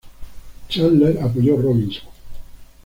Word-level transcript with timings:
Chandler 0.67 1.19
apoyó 1.21 1.57
Robinson. 1.61 2.09